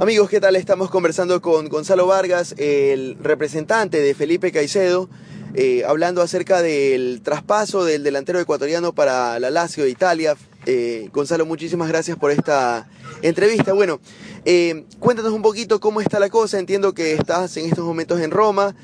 [0.00, 0.54] Amigos, ¿qué tal?
[0.54, 5.10] Estamos conversando con Gonzalo Vargas, el representante de Felipe Caicedo,
[5.54, 10.36] eh, hablando acerca del traspaso del delantero ecuatoriano para la Lazio de Italia.
[10.66, 12.88] Eh, Gonzalo, muchísimas gracias por esta
[13.22, 13.72] entrevista.
[13.72, 13.98] Bueno,
[14.44, 16.60] eh, cuéntanos un poquito cómo está la cosa.
[16.60, 18.76] Entiendo que estás en estos momentos en Roma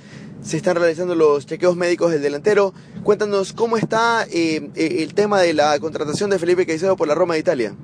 [0.42, 2.74] se están realizando los chequeos médicos del delantero.
[3.05, 7.34] Cuéntanos cómo está eh, el tema de la contratación de Felipe Caicedo por la Roma
[7.34, 7.74] de Italia.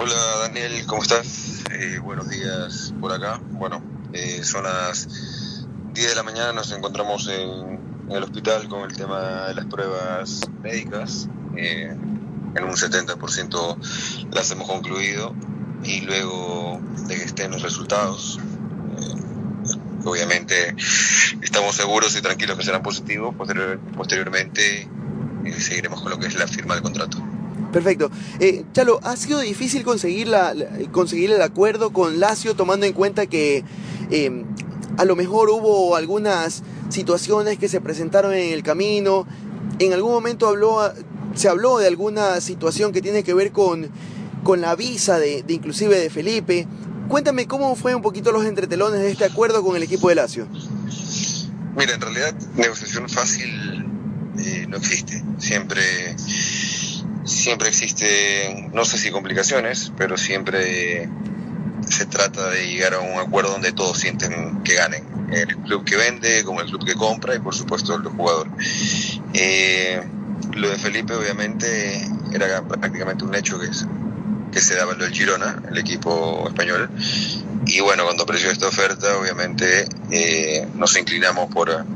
[0.00, 1.64] Hola Daniel, ¿cómo estás?
[1.72, 3.40] Eh, buenos días por acá.
[3.50, 3.82] Bueno,
[4.42, 5.08] son las
[5.92, 10.42] 10 de la mañana, nos encontramos en, el hospital con el tema de las pruebas
[10.62, 11.28] médicas.
[11.56, 15.34] en un 70% las hemos concluido
[15.82, 18.38] y luego de que estén los resultados
[20.04, 20.76] obviamente
[21.42, 23.34] estamos seguros y tranquilos que serán positivos.
[23.96, 24.88] posteriormente
[25.44, 27.27] eh, seguiremos con lo que es la firma del contrato.
[27.72, 28.10] Perfecto.
[28.40, 30.28] Eh, Chalo, ¿ha sido difícil conseguir,
[30.90, 33.64] conseguir el acuerdo con Lazio tomando en cuenta que
[34.10, 34.44] em,
[34.96, 39.26] a lo mejor hubo algunas situaciones que se presentaron en el camino?
[39.78, 40.80] En algún momento habló,
[41.34, 43.90] se habló de alguna situación que tiene que ver con,
[44.44, 46.66] con la visa de, de inclusive de Felipe.
[47.08, 50.46] Cuéntame cómo fue un poquito los entretelones de este acuerdo con el equipo de Lazio.
[51.76, 53.86] Mira, en realidad negociación fácil
[54.38, 55.22] eh, no existe.
[55.38, 55.80] Siempre,
[57.48, 61.08] siempre existe, no sé si complicaciones, pero siempre
[61.88, 65.02] se trata de llegar a un acuerdo donde todos sienten que ganen.
[65.32, 68.48] El club que vende, como el club que compra y por supuesto el jugador.
[69.32, 70.02] Eh,
[70.52, 76.44] lo de Felipe obviamente era prácticamente un hecho que se daba el Girona, el equipo
[76.48, 76.90] español.
[77.64, 81.86] Y bueno, cuando apareció esta oferta, obviamente eh, nos inclinamos por,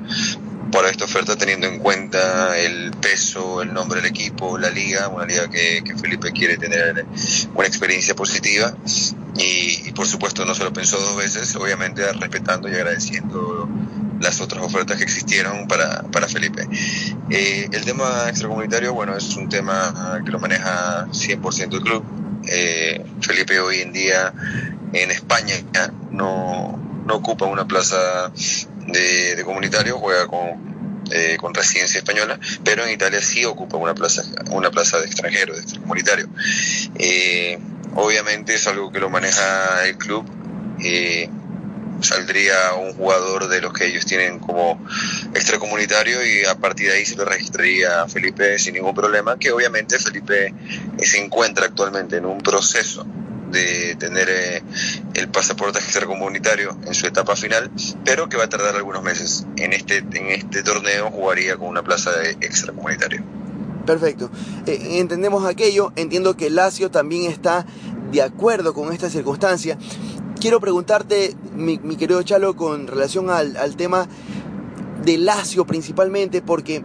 [0.72, 5.26] por esta oferta teniendo en cuenta el peso, el nombre del equipo, la liga, una
[5.26, 7.06] liga que, Felipe quiere tener
[7.54, 8.74] una experiencia positiva.
[9.36, 13.68] Y, por supuesto no se lo pensó dos veces, obviamente respetando y agradeciendo
[14.20, 16.66] las otras ofertas que existieron para, para Felipe.
[17.30, 22.04] Eh, el tema extracomunitario, bueno, es un tema que lo maneja 100% el club
[22.48, 24.32] eh, Felipe hoy en día
[24.92, 25.54] en España
[26.10, 28.32] no, no ocupa una plaza
[28.86, 34.22] de, comunitario, juega con, eh, con residencia española, pero en Italia sí ocupa una plaza,
[34.50, 36.28] una plaza de extranjero, de comunitario.
[36.96, 37.58] Eh,
[37.94, 40.24] obviamente es algo que lo maneja el club.
[40.82, 41.28] Eh,
[42.00, 44.84] saldría un jugador de los que ellos tienen como
[45.34, 49.98] extracomunitario y a partir de ahí se lo registraría Felipe sin ningún problema, que obviamente
[50.00, 50.52] Felipe
[50.98, 53.06] se encuentra actualmente en un proceso
[53.52, 54.62] de tener eh,
[55.14, 57.70] el pasaporte extracomunitario en su etapa final,
[58.04, 59.46] pero que va a tardar algunos meses.
[59.56, 63.22] En este, en este torneo jugaría con una plaza de extracomunitario.
[63.86, 64.30] Perfecto.
[64.66, 65.92] Eh, entendemos aquello.
[65.96, 67.66] Entiendo que Lazio también está
[68.10, 69.78] de acuerdo con esta circunstancia
[70.42, 74.08] quiero preguntarte, mi, querido Chalo, con relación al, tema
[75.04, 76.82] de Lazio principalmente, porque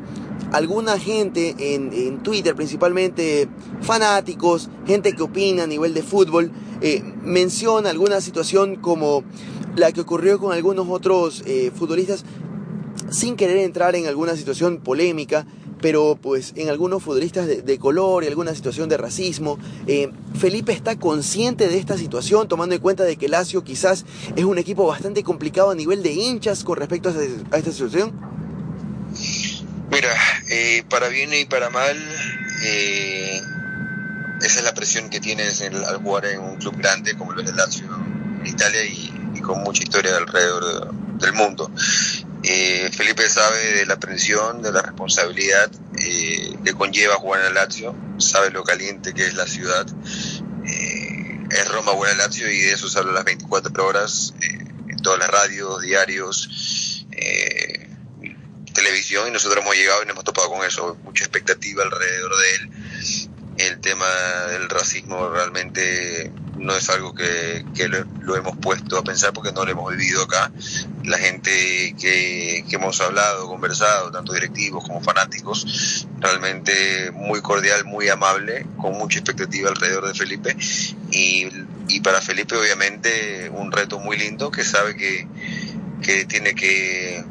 [0.52, 3.48] alguna gente en, Twitter, principalmente
[3.82, 9.24] fanáticos, gente que opina a nivel de fútbol, eh, menciona alguna situación como
[9.76, 12.24] la que ocurrió con algunos otros eh, futbolistas,
[13.10, 15.46] sin querer entrar en alguna situación polémica,
[15.82, 19.58] pero pues en algunos futbolistas de, color y alguna situación de racismo.
[19.86, 24.06] Eh, Felipe está consciente de esta situación, tomando en cuenta de que Lazio quizás
[24.36, 28.37] es un equipo bastante complicado a nivel de hinchas con respecto a, esta situación.
[29.90, 30.14] Mira,
[30.50, 31.98] eh, para bien y para mal,
[32.64, 33.42] eh,
[34.42, 37.50] esa es la presión que tienes al jugar en un club grande como lo es
[37.50, 37.88] el Lazio
[38.40, 41.72] en Italia y, con mucha historia alrededor del mundo.
[42.44, 47.54] Eh, Felipe sabe de la presión, de la responsabilidad eh, que conlleva jugar en el
[47.54, 49.86] Lazio, sabe lo caliente que es la ciudad.
[50.66, 54.98] Eh, es Roma buena el Lazio y de eso se habla las 24 horas en
[54.98, 57.06] todas las radios, diarios,
[58.78, 62.56] televisión y nosotros hemos llegado y nos hemos topado con eso, mucha expectativa alrededor de
[62.56, 62.70] él.
[63.58, 64.08] El tema
[64.52, 67.66] del racismo realmente no es algo que,
[68.22, 70.52] lo, hemos puesto a pensar porque no lo hemos vivido acá.
[71.04, 78.68] La gente que, hemos hablado, conversado, tanto directivos como fanáticos, realmente muy cordial, muy amable,
[78.78, 80.56] con mucha expectativa alrededor de Felipe
[81.10, 81.48] y,
[81.88, 85.28] y para Felipe obviamente un reto muy lindo que sabe que,
[86.04, 87.26] que tiene que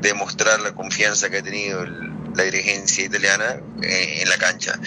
[0.00, 1.84] demostrar la confianza que ha tenido
[2.38, 4.78] la dirigencia italiana eh, en la cancha.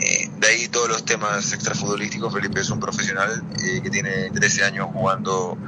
[0.00, 2.32] Eh, de ahí todos los temas extrafutbolísticos.
[2.32, 5.58] Felipe es un profesional eh, que tiene 13 años jugando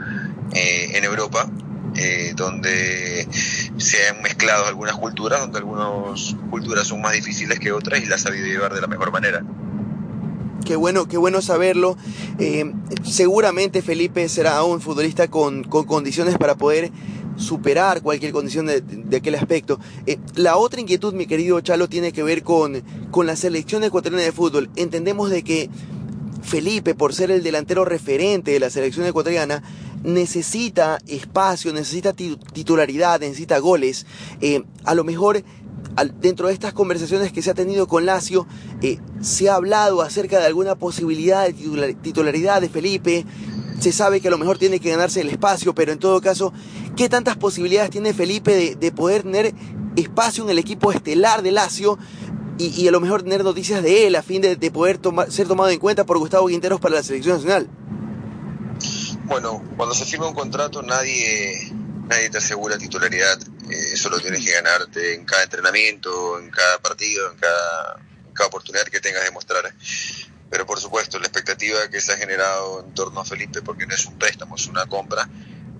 [0.52, 1.50] en Europa,
[2.36, 3.28] donde
[3.76, 8.20] se han mezclado algunas culturas, donde algunas culturas son más difíciles que otras y las
[8.20, 9.42] ha sabido llevar de la mejor manera.
[10.64, 11.98] Qué bueno, qué bueno saberlo.
[13.04, 16.90] seguramente Felipe será un futbolista con, con condiciones para poder
[17.36, 19.78] superar cualquier condición de, aquel aspecto.
[20.06, 24.24] Eh, la otra inquietud, mi querido Chalo, tiene que ver con, con la selección ecuatoriana
[24.24, 24.70] de fútbol.
[24.76, 25.70] Entendemos de que
[26.42, 29.62] Felipe, por ser el delantero referente de la selección ecuatoriana,
[30.04, 34.06] necesita espacio, necesita titularidad, necesita goles.
[34.40, 35.42] Eh, a lo mejor
[36.20, 38.46] dentro de estas conversaciones que se ha tenido con Lazio,
[38.82, 43.24] eh, se ha hablado acerca de alguna posibilidad de titularidad de Felipe.
[43.80, 46.52] Se sabe que a lo mejor tiene que ganarse el espacio, pero en todo caso,
[46.96, 49.52] ¿Qué tantas posibilidades tiene Felipe de, poder tener
[49.96, 51.98] espacio en el equipo estelar de Lazio
[52.58, 55.78] y, a lo mejor tener noticias de él a fin de, poder ser tomado en
[55.78, 57.68] cuenta por Gustavo Quinteros para la selección nacional?
[59.24, 61.70] Bueno, cuando se firma un contrato nadie,
[62.08, 66.78] nadie te asegura titularidad, eh, eso lo tienes que ganarte en cada entrenamiento, en cada
[66.78, 69.64] partido, en cada oportunidad que tengas de mostrar
[70.50, 73.94] pero por supuesto la expectativa que se ha generado en torno a Felipe, porque no
[73.94, 75.28] es un préstamo, es una compra,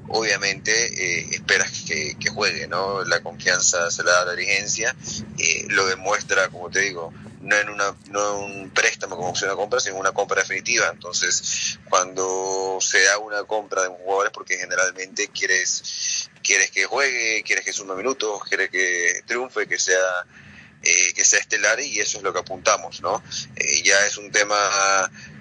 [0.08, 3.04] obviamente eh, esperas que, juegue, ¿no?
[3.04, 4.94] La confianza se la da la dirigencia,
[5.38, 9.56] eh, lo demuestra, como te digo, no en una no un préstamo como opción de
[9.56, 10.88] compra, sino una compra definitiva.
[10.92, 16.84] Entonces, cuando se da una compra de un jugador es porque generalmente quieres quieres que
[16.84, 20.26] juegue, quieres que sume minutos, quieres que triunfe, que sea
[20.88, 23.20] eh, que sea estelar y eso es lo que apuntamos, ¿no?
[23.56, 24.56] Eh, ya es un tema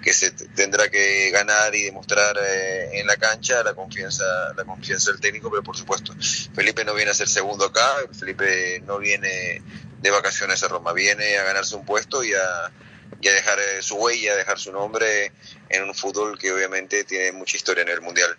[0.02, 4.24] que se tendrá que ganar y demostrar eh, en la cancha la confianza,
[4.56, 6.14] la confianza del técnico, pero por supuesto,
[6.52, 7.86] Felipe no viene a ser segundo acá,
[8.18, 9.62] Felipe no viene
[10.00, 12.72] de vacaciones a Roma, viene a ganarse un puesto y a,
[13.20, 15.30] y a dejar su huella, a dejar su nombre
[15.68, 18.36] en un fútbol que obviamente tiene mucha historia en el Mundial.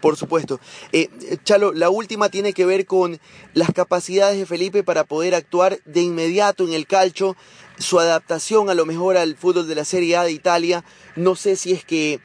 [0.00, 0.60] Por supuesto.
[0.92, 1.08] Eh,
[1.44, 3.20] Chalo, la última tiene que ver con
[3.52, 7.36] las capacidades de Felipe para poder actuar de inmediato en el calcho,
[7.78, 10.84] su adaptación a lo mejor al fútbol de la Serie A de Italia.
[11.16, 12.20] No sé si es que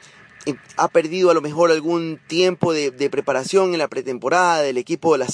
[0.76, 5.18] ha perdido a lo mejor algún tiempo de, preparación en la pretemporada del equipo de
[5.18, 5.26] la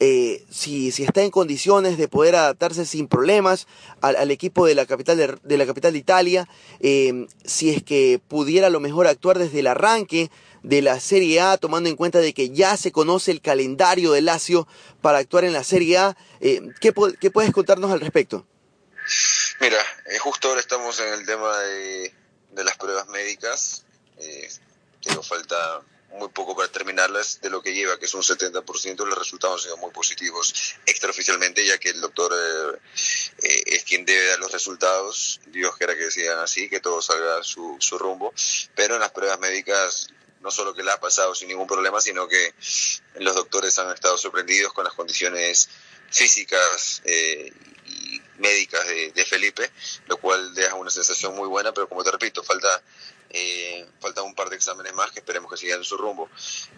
[0.00, 3.66] eh, si, si, está en condiciones de poder adaptarse sin problemas
[4.00, 6.48] al, equipo de la capital de, la capital de Italia,
[6.80, 10.30] si es que pudiera a lo mejor actuar desde el arranque
[10.62, 14.22] de la Serie A, tomando en cuenta de que ya se conoce el calendario de
[14.22, 14.66] Lazio
[15.00, 16.16] para actuar en la Serie A.
[16.40, 18.46] Eh, ¿qué, puedes contarnos al respecto?
[19.60, 22.12] Mira, eh, justo ahora estamos en el tema de,
[22.64, 23.84] las pruebas médicas.
[24.22, 24.48] Eh,
[25.22, 25.82] falta
[26.18, 29.64] muy poco para terminarlas, de lo que lleva, que es un 70%, los resultados han
[29.64, 32.32] sido muy positivos extraoficialmente, ya que el doctor
[33.42, 37.42] eh, es quien debe dar los resultados, Dios quiera que sigan así, que todo salga
[37.42, 38.34] su, su rumbo,
[38.74, 40.08] pero en las pruebas médicas
[40.42, 42.54] no solo que la ha pasado sin ningún problema, sino que
[43.14, 45.68] los doctores han estado sorprendidos con las condiciones
[46.10, 47.52] físicas eh,
[47.86, 49.70] y médicas de, Felipe,
[50.08, 52.82] lo cual deja una sensación muy buena, pero como te repito, falta,
[53.32, 56.28] eh, falta un par de exámenes más que esperemos que sigan su rumbo.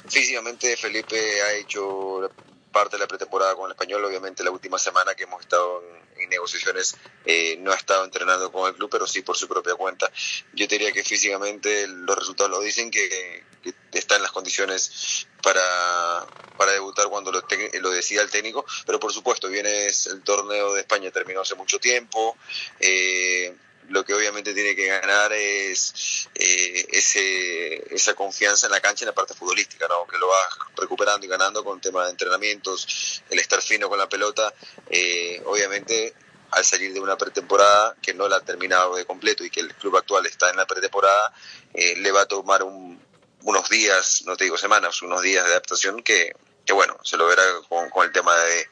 [0.08, 2.30] Físicamente Felipe ha hecho
[2.75, 5.82] parte de la pretemporada con el español, obviamente la última semana que hemos estado
[6.16, 6.96] en, negociaciones
[7.26, 10.11] eh, no ha estado entrenando con el club, pero sí por su propia cuenta.
[10.54, 13.44] Yo diría que físicamente los resultados lo dicen, que,
[13.92, 17.42] está en las condiciones para, para debutar cuando lo,
[17.80, 21.78] lo decida el técnico, pero por supuesto, viene el torneo de España, terminó hace mucho
[21.78, 22.37] tiempo.
[22.80, 23.54] Eh,
[23.88, 29.09] lo que obviamente tiene que ganar es eh, ese, esa confianza en la cancha en
[29.09, 30.07] la parte futbolística, ¿no?
[30.07, 30.37] que lo va
[30.76, 34.53] recuperando y ganando con temas de entrenamientos, el estar fino con la pelota,
[34.88, 36.14] eh, obviamente
[36.50, 39.75] al salir de una pretemporada que no la ha terminado de completo y que el
[39.75, 41.33] club actual está en la pretemporada,
[41.73, 46.03] eh, le va a tomar unos días, no te digo semanas, unos días de adaptación
[46.03, 46.33] que,
[46.64, 48.69] que bueno, se lo verá con, con el tema de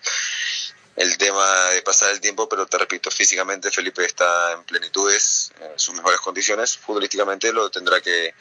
[1.02, 5.78] el tema de pasar el tiempo, pero te repito, físicamente Felipe está en plenitudes, en
[5.78, 8.34] sus mejores condiciones, futbolísticamente lo tendrá que,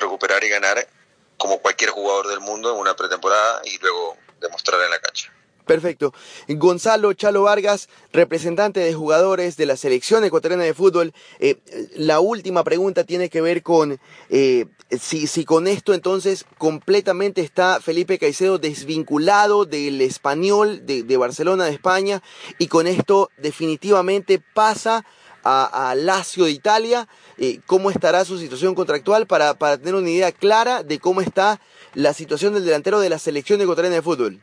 [0.00, 0.88] recuperar y ganar
[1.36, 5.32] como cualquier jugador del mundo en una pretemporada y luego demostrar en la cancha.
[5.70, 6.12] Perfecto.
[6.48, 11.14] Gonzalo Chalo Vargas, representante de jugadores de la selección ecuatoriana de fútbol.
[11.38, 11.58] Eh,
[11.94, 14.00] la última pregunta tiene que ver con
[14.30, 14.66] eh,
[15.00, 21.70] si, si, con esto entonces completamente está Felipe Caicedo desvinculado del español de, Barcelona de
[21.70, 22.20] España
[22.58, 25.06] y con esto definitivamente pasa
[25.44, 27.06] a, a Lazio de Italia.
[27.38, 31.60] Eh, ¿Cómo estará su situación contractual para, para tener una idea clara de cómo está
[31.94, 34.42] la situación del delantero de la selección ecuatoriana de fútbol?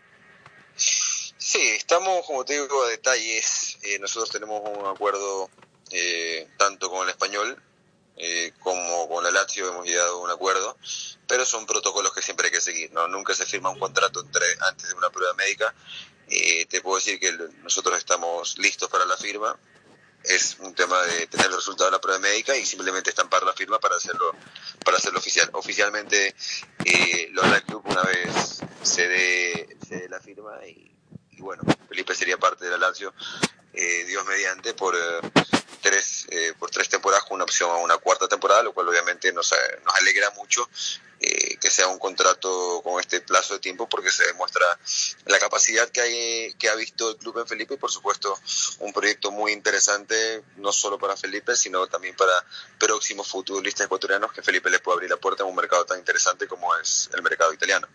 [1.50, 3.78] Sí, estamos, como te digo, a detalles.
[3.82, 5.50] Eh, nosotros tenemos un acuerdo
[5.92, 7.64] eh, tanto con el español
[8.18, 10.78] eh, como con la Lazio, hemos llegado a un acuerdo,
[11.26, 12.92] pero son protocolos que siempre hay que seguir.
[12.92, 13.08] ¿no?
[13.08, 15.74] Nunca se firma un contrato entre, antes de una prueba médica.
[16.28, 17.32] Eh, te puedo decir que
[17.64, 19.58] nosotros estamos listos para la firma.
[20.26, 23.54] Es un tema de tener los resultados de la prueba médica y simplemente estampar la
[23.54, 24.34] firma para hacerlo
[24.84, 25.50] para hacerlo oficial.
[25.54, 26.36] Oficialmente
[26.84, 30.97] eh, lo hará el club una vez se dé, se dé la firma y
[31.38, 33.14] y bueno, Felipe sería parte de la Lazio,
[33.74, 35.32] eh, Dios mediante, por eh,
[35.82, 39.32] tres eh, por tres temporadas con una opción a una cuarta temporada, lo cual obviamente
[39.32, 39.54] nos,
[39.86, 40.68] nos alegra mucho
[41.20, 44.66] eh, que sea un contrato con este plazo de tiempo porque se demuestra
[45.26, 48.38] la capacidad que, hay, que ha visto el club en Felipe y por supuesto
[48.80, 52.34] un proyecto muy interesante no solo para Felipe sino también para
[52.78, 56.48] próximos futbolistas ecuatorianos que Felipe le puede abrir la puerta en un mercado tan interesante
[56.48, 57.88] como es el mercado italiano.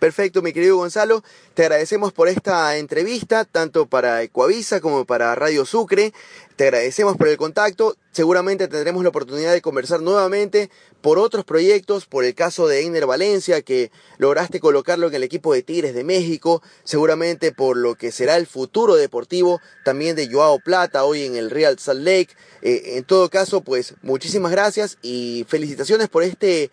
[0.00, 1.22] Perfecto, mi querido Gonzalo.
[1.52, 6.14] Te agradecemos por esta entrevista, tanto para Ecuavisa como para Radio Sucre.
[6.56, 7.96] Te agradecemos por el contacto.
[8.10, 10.70] Seguramente tendremos la oportunidad de conversar nuevamente
[11.02, 15.52] por otros proyectos, por el caso de Einer Valencia, que lograste colocarlo en el equipo
[15.52, 20.60] de Tigres de México, seguramente por lo que será el futuro deportivo también de Joao
[20.60, 22.34] Plata, hoy en el Real Salt Lake.
[22.62, 26.70] Eh, en todo caso, pues muchísimas gracias y felicitaciones por este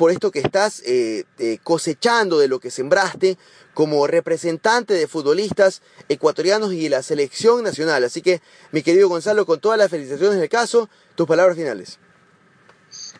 [0.00, 3.36] por esto que estás eh, eh, cosechando de lo que sembraste
[3.74, 8.02] como representante de futbolistas ecuatorianos y de la selección nacional.
[8.04, 8.40] Así que,
[8.72, 11.98] mi querido Gonzalo, con todas las felicitaciones del caso, tus palabras finales.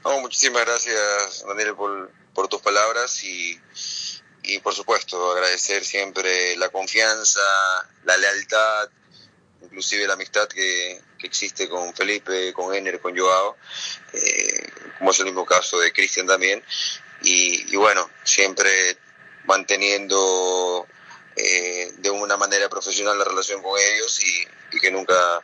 [0.05, 3.61] Oh, muchísimas gracias, Daniel, por, por tus palabras y,
[4.45, 7.43] y, por supuesto, agradecer siempre la confianza,
[8.05, 8.89] la lealtad,
[9.61, 13.57] inclusive la amistad que, que existe con Felipe, con Ener, con Joao,
[14.13, 16.63] eh, como es el mismo caso de Cristian también.
[17.23, 18.71] Y, y, bueno, siempre
[19.45, 20.87] manteniendo
[21.37, 25.43] eh, de una manera profesional la relación con ellos y, y que nunca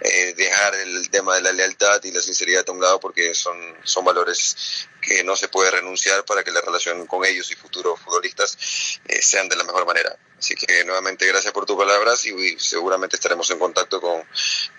[0.00, 3.56] eh, dejar el tema de la lealtad y la sinceridad a un lado porque son,
[3.84, 8.00] son valores que no se puede renunciar para que la relación con ellos y futuros
[8.00, 10.16] futbolistas eh, sean de la mejor manera.
[10.38, 14.22] Así que nuevamente gracias por tus palabras y seguramente estaremos en contacto con,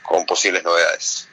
[0.04, 1.28] con posibles novedades.